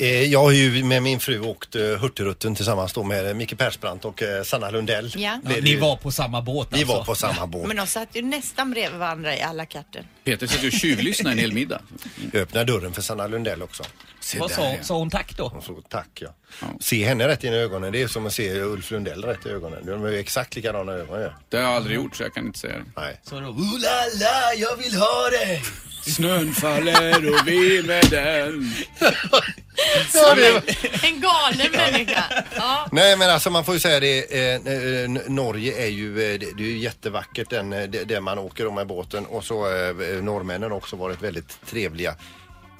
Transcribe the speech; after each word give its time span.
Eh, 0.00 0.22
Jag 0.22 0.40
har 0.42 0.50
ju 0.50 0.84
med 0.84 1.02
min 1.02 1.20
fru 1.20 1.40
åkt 1.40 1.74
eh, 1.76 1.82
Hurtigruten 1.82 2.54
tillsammans 2.54 2.92
då 2.92 3.02
med 3.04 3.36
Micke 3.36 3.58
Persbrandt 3.58 4.04
och 4.04 4.22
eh, 4.22 4.42
Sanna 4.42 4.70
Lundell. 4.70 5.12
Ja. 5.16 5.40
Det 5.44 5.60
Ni 5.60 5.76
var 5.76 5.96
på 5.96 6.10
samma 6.10 6.42
båt 6.42 6.68
vi 6.70 6.76
alltså? 6.80 6.96
var 6.96 7.04
på 7.04 7.14
samma 7.14 7.46
båt. 7.46 7.66
Men 7.68 7.76
de 7.76 7.86
satt 7.86 8.08
ju 8.12 8.22
nästan 8.22 8.70
bredvid 8.70 8.98
varandra 9.00 9.36
i 9.36 9.40
alla 9.42 9.66
kartor. 9.66 10.02
Peter 10.24 10.46
satt 10.46 10.62
ju 10.64 10.66
och 10.66 10.72
tjuvlyssnade 10.72 11.32
en 11.34 11.38
hel 11.38 11.52
middag. 11.52 11.80
Jag 12.32 12.42
öppnade 12.42 12.72
dörren 12.72 12.92
för 12.92 13.02
Sanna 13.02 13.26
Lundell 13.26 13.62
också. 13.62 13.82
Se 14.20 14.38
Vad 14.38 14.50
sa, 14.50 14.64
ja. 14.64 14.76
sa 14.82 14.94
hon 14.96 15.10
tack 15.10 15.36
då? 15.36 15.48
Hon 15.48 15.62
sa 15.62 15.72
tack 15.88 16.08
ja. 16.22 16.28
Se 16.80 17.04
henne 17.04 17.28
rätt 17.28 17.44
in 17.44 17.52
i 17.52 17.56
ögonen, 17.56 17.92
det 17.92 18.02
är 18.02 18.08
som 18.08 18.26
att 18.26 18.32
se 18.32 18.60
Ulf 18.60 18.90
Lundell 18.90 19.24
rätt 19.24 19.46
i 19.46 19.48
ögonen. 19.48 19.86
De 19.86 20.04
är 20.04 20.08
ju 20.10 20.18
exakt 20.18 20.56
likadana 20.56 20.92
ögon 20.92 21.20
ja. 21.20 21.30
Det 21.48 21.56
har 21.56 21.64
jag 21.64 21.72
aldrig 21.72 21.96
gjort 21.96 22.16
så 22.16 22.22
jag 22.22 22.34
kan 22.34 22.46
inte 22.46 22.58
säga 22.58 22.74
det. 22.78 22.84
Nej. 22.96 23.20
Så 23.22 23.40
då, 23.40 23.46
oh 23.46 23.78
la 23.80 24.04
la, 24.20 24.54
jag 24.56 24.76
vill 24.76 24.94
ha 24.94 25.30
dig! 25.30 25.62
Snön 26.06 26.54
faller 26.54 27.28
och 27.34 27.46
vi 27.46 27.82
med 27.82 28.04
den. 28.10 28.72
En 31.02 31.20
galen 31.20 31.72
människa. 31.72 32.24
Ja. 32.56 32.88
Nej 32.92 33.16
men 33.16 33.30
alltså 33.30 33.50
man 33.50 33.64
får 33.64 33.74
ju 33.74 33.80
säga 33.80 34.00
det, 34.00 34.34
eh, 34.34 34.54
eh, 34.54 35.10
Norge 35.30 35.82
är 35.82 35.88
ju, 35.90 36.32
eh, 36.32 36.38
det, 36.38 36.56
det 36.56 36.62
är 36.62 36.66
ju 36.68 36.78
jättevackert 36.78 37.50
den, 37.50 37.72
eh, 37.72 37.82
det, 37.88 38.20
man 38.20 38.38
åker 38.38 38.66
om 38.66 38.74
med 38.74 38.86
båten 38.86 39.26
och 39.26 39.44
så 39.44 39.66
eh, 39.66 39.94
norrmännen 40.22 40.70
har 40.70 40.76
också 40.78 40.96
varit 40.96 41.22
väldigt 41.22 41.66
trevliga. 41.66 42.14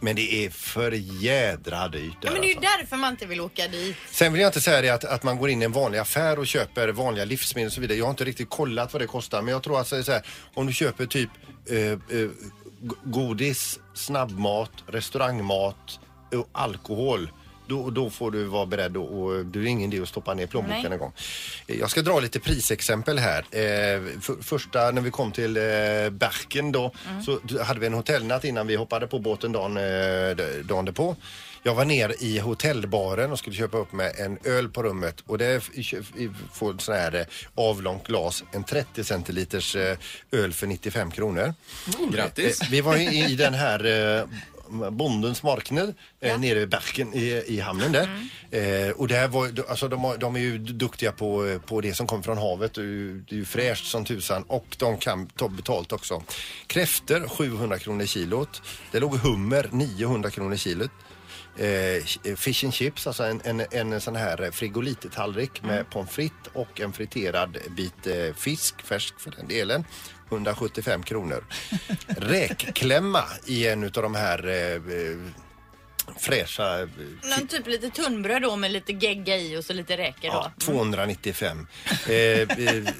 Men 0.00 0.16
det 0.16 0.44
är 0.46 0.50
för 0.50 0.92
jädra 1.22 1.88
dyrt 1.88 2.12
där, 2.22 2.28
Ja, 2.28 2.32
men 2.32 2.40
det 2.40 2.46
är 2.46 2.48
ju 2.48 2.54
alltså. 2.56 2.70
därför 2.80 2.96
man 2.96 3.10
inte 3.10 3.26
vill 3.26 3.40
åka 3.40 3.68
dit. 3.68 3.96
Sen 4.10 4.32
vill 4.32 4.40
jag 4.42 4.48
inte 4.48 4.60
säga 4.60 4.80
det 4.82 4.88
att, 4.90 5.04
att 5.04 5.22
man 5.22 5.38
går 5.38 5.50
in 5.50 5.62
i 5.62 5.64
en 5.64 5.72
vanlig 5.72 5.98
affär 5.98 6.38
och 6.38 6.46
köper 6.46 6.88
vanliga 6.88 7.24
livsmedel 7.24 7.66
och 7.66 7.72
så 7.72 7.80
vidare. 7.80 7.98
Jag 7.98 8.04
har 8.04 8.10
inte 8.10 8.24
riktigt 8.24 8.50
kollat 8.50 8.92
vad 8.92 9.02
det 9.02 9.06
kostar 9.06 9.42
men 9.42 9.52
jag 9.54 9.62
tror 9.62 9.80
att 9.80 9.88
så 9.88 9.96
här, 10.12 10.22
om 10.54 10.66
du 10.66 10.72
köper 10.72 11.06
typ 11.06 11.30
eh, 11.70 11.76
eh, 11.78 11.96
g- 12.08 12.28
godis, 13.04 13.78
snabbmat, 13.94 14.70
restaurangmat 14.86 16.00
och 16.36 16.48
alkohol 16.52 17.30
då, 17.68 17.90
då 17.90 18.10
får 18.10 18.30
du 18.30 18.44
vara 18.44 18.66
beredd 18.66 18.96
och, 18.96 19.22
och 19.22 19.46
det 19.46 19.58
är 19.58 19.66
ingen 19.66 19.92
idé 19.92 20.02
att 20.02 20.08
stoppa 20.08 20.34
ner 20.34 20.46
plånboken 20.46 20.82
Nej. 20.82 20.92
en 20.92 20.98
gång. 20.98 21.12
Jag 21.66 21.90
ska 21.90 22.02
dra 22.02 22.20
lite 22.20 22.40
prisexempel 22.40 23.18
här. 23.18 23.38
Eh, 23.38 24.20
för, 24.20 24.42
första 24.42 24.90
när 24.90 25.02
vi 25.02 25.10
kom 25.10 25.32
till 25.32 25.56
eh, 25.56 25.62
Berken 26.10 26.72
då 26.72 26.92
så 27.24 27.62
hade 27.62 27.80
vi 27.80 27.86
en 27.86 27.94
hotellnatt 27.94 28.44
innan 28.44 28.66
vi 28.66 28.76
hoppade 28.76 29.06
på 29.06 29.18
båten 29.18 29.52
dagen, 29.52 29.76
eh, 29.76 30.36
dagen 30.64 30.84
därpå. 30.84 31.16
Jag 31.62 31.74
var 31.74 31.84
ner 31.84 32.14
i 32.18 32.38
hotellbaren 32.38 33.32
och 33.32 33.38
skulle 33.38 33.56
köpa 33.56 33.78
upp 33.78 33.92
med 33.92 34.12
en 34.18 34.38
öl 34.44 34.68
på 34.68 34.82
rummet 34.82 35.22
och 35.26 35.38
det 35.38 35.60
får 36.52 36.78
sån 36.78 36.94
här 36.94 37.14
eh, 37.14 37.24
avlångt 37.54 38.06
glas, 38.06 38.44
en 38.52 38.64
30 38.64 39.04
centiliters 39.04 39.76
eh, 39.76 39.96
öl 40.32 40.52
för 40.52 40.66
95 40.66 41.10
kronor. 41.10 41.54
Grattis. 42.12 42.60
Eh, 42.62 42.68
Vi 42.70 42.80
var 42.80 42.96
ju 42.96 43.26
i 43.28 43.36
den 43.36 43.54
här 43.54 44.26
Bondens 44.90 45.42
marknad 45.42 45.94
eh, 46.20 46.40
nere 46.40 46.60
i 46.60 46.66
Berken 46.66 47.14
i, 47.14 47.42
i 47.46 47.60
hamnen 47.60 47.92
där. 47.92 48.08
Eh, 48.50 48.90
och 48.90 49.08
där 49.08 49.28
var, 49.28 49.50
alltså, 49.68 49.88
de, 49.88 50.04
har- 50.04 50.16
de 50.16 50.36
är 50.36 50.40
ju 50.40 50.58
duktiga 50.58 51.12
på, 51.12 51.46
eh, 51.46 51.58
på 51.60 51.80
det 51.80 51.94
som 51.94 52.06
kommer 52.06 52.22
från 52.22 52.38
havet. 52.38 52.74
Det 52.74 52.80
är 52.80 52.84
ju, 52.84 53.20
det 53.28 53.34
är 53.34 53.38
ju 53.38 53.44
fräscht 53.44 53.86
som 53.86 54.04
tusan 54.04 54.42
och 54.42 54.76
de 54.78 54.96
kan 54.98 55.26
ta 55.26 55.48
betalt 55.48 55.92
också. 55.92 56.22
Kräfter 56.66 57.28
700 57.28 57.78
kronor 57.78 58.04
kilot. 58.06 58.62
Det 58.92 59.00
låg 59.00 59.14
hummer 59.16 59.68
900 59.72 60.30
kronor 60.30 60.56
kilot. 60.56 60.90
Eh, 61.56 62.34
fish 62.36 62.64
and 62.64 62.74
chips, 62.74 63.06
alltså 63.06 63.22
en, 63.24 63.40
en, 63.44 63.60
en 63.60 64.00
sån 64.00 64.16
här 64.16 64.50
frigolittallrik 64.50 65.62
med 65.62 65.90
pommes 65.90 66.10
frites 66.10 66.52
och 66.52 66.80
en 66.80 66.92
friterad 66.92 67.58
bit 67.70 68.06
eh, 68.06 68.34
fisk, 68.34 68.82
färsk 68.82 69.20
för 69.20 69.30
den 69.30 69.48
delen. 69.48 69.84
175 70.28 71.02
kronor. 71.02 71.44
Räkklämma 72.06 73.22
i 73.46 73.68
en 73.68 73.84
utav 73.84 74.02
de 74.02 74.14
här 74.14 74.48
eh, 74.48 75.32
fräscha 76.16 76.80
eh, 76.80 76.88
Någon 77.22 77.48
typ 77.48 77.66
lite 77.66 77.90
tunnbröd 77.90 78.42
då 78.42 78.56
med 78.56 78.70
lite 78.70 78.92
gegga 78.92 79.36
i 79.36 79.56
och 79.56 79.64
så 79.64 79.72
lite 79.72 79.96
räkor 79.96 80.28
då. 80.28 80.34
Ja, 80.34 80.52
295. 80.58 81.66
Eh, 82.08 82.14
eh, 82.14 82.46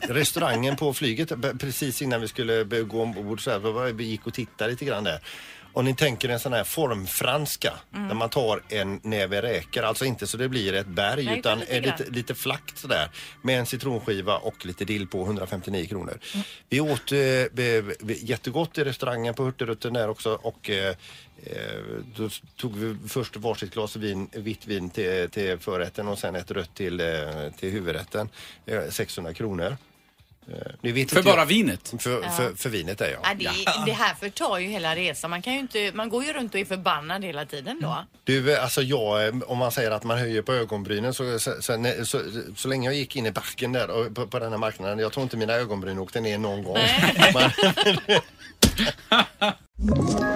restaurangen 0.00 0.76
på 0.76 0.94
flyget, 0.94 1.32
precis 1.58 2.02
innan 2.02 2.20
vi 2.20 2.28
skulle 2.28 2.64
gå 2.64 3.02
ombord 3.02 3.44
så 3.44 3.50
här, 3.50 3.92
vi 3.92 4.04
gick 4.04 4.26
och 4.26 4.34
tittade 4.34 4.70
lite 4.70 4.84
grann 4.84 5.04
där. 5.04 5.20
Om 5.76 5.84
ni 5.84 5.94
tänker 5.94 6.28
en 6.28 6.40
sån 6.40 6.52
här 6.52 6.64
formfranska 6.64 7.72
Mm. 7.94 8.08
där 8.08 8.14
man 8.14 8.28
tar 8.30 8.62
en 8.68 9.00
näve 9.02 9.42
räkor, 9.42 9.82
alltså 9.82 10.04
inte 10.04 10.26
så 10.26 10.36
det 10.36 10.48
blir 10.48 10.74
ett 10.74 10.86
berg 10.86 11.24
Nej, 11.24 11.38
utan 11.38 11.58
lite 11.58 11.80
lite, 11.80 12.04
lite, 12.10 12.34
flackt 12.34 12.78
sådär 12.78 13.10
med 13.42 13.58
en 13.58 13.66
citronskiva 13.66 14.36
och 14.36 14.66
lite 14.66 14.84
dill 14.84 15.06
på 15.06 15.22
159 15.24 15.86
kronor. 15.86 16.18
Vi 16.68 16.80
åt 16.80 17.12
eh, 17.12 17.18
be- 17.52 17.94
jättegott 18.06 18.78
i 18.78 18.84
restaurangen 18.84 19.34
på 19.34 19.44
Hurtigruten 19.44 19.92
där 19.92 20.08
också 20.08 20.38
och 20.42 20.70
eh, 20.70 20.94
eh, 21.44 21.54
då 22.16 22.28
tog 22.56 22.76
vi 22.76 23.08
först 23.08 23.36
varsitt 23.36 23.74
glas 23.74 23.96
vin, 23.96 24.28
vitt 24.32 24.66
vin 24.66 24.90
till, 24.90 25.30
till 25.30 25.58
förrätten 25.58 26.08
och 26.08 26.18
sen 26.18 26.36
ett 26.36 26.50
rött 26.50 26.74
till, 26.74 27.00
eh, 27.00 27.06
till 27.58 27.70
huvudrätten. 27.70 28.28
Eh, 28.66 28.80
600 28.90 29.34
kronor. 29.34 29.76
Eh, 30.48 31.06
För 31.06 31.22
bara 31.22 31.36
jag- 31.36 31.46
vinet. 31.46 31.94
För, 31.98 32.30
för, 32.30 32.54
för 32.56 32.68
vinet 32.68 33.00
är 33.00 33.10
jag. 33.10 33.20
Ja, 33.22 33.34
det, 33.34 33.50
det 33.86 33.92
här 33.92 34.14
förtar 34.14 34.58
ju 34.58 34.68
hela 34.68 34.96
resan. 34.96 35.30
Man, 35.30 35.42
kan 35.42 35.52
ju 35.52 35.58
inte, 35.58 35.92
man 35.94 36.08
går 36.08 36.24
ju 36.24 36.32
runt 36.32 36.54
och 36.54 36.60
är 36.60 36.64
förbannad 36.64 37.24
hela 37.24 37.44
tiden 37.44 37.80
då. 37.82 38.04
Du, 38.24 38.52
eh, 38.54 38.62
alltså 38.62 38.82
jag, 38.82 39.26
eh, 39.28 39.34
om 39.46 39.58
man 39.58 39.72
säger 39.72 39.90
att 39.90 40.04
man 40.04 40.18
höjer 40.18 40.42
på 40.42 40.52
ögonbrynen 40.52 41.14
så, 41.14 41.38
så, 41.38 41.62
så, 41.62 41.62
så, 41.62 42.04
så, 42.04 42.20
så 42.56 42.68
länge 42.68 42.88
jag 42.88 42.96
gick 42.96 43.16
in 43.16 43.26
i 43.26 43.30
backen 43.30 43.72
där 43.72 43.90
och 43.90 44.14
på, 44.14 44.26
på 44.26 44.38
den 44.38 44.50
här 44.52 44.58
marknaden, 44.58 44.98
jag 44.98 45.12
tror 45.12 45.22
inte 45.22 45.36
mina 45.36 45.52
ögonbryn 45.52 45.98
åkte 45.98 46.20
ner 46.20 46.38
någon 46.38 46.64
gång. 46.64 46.76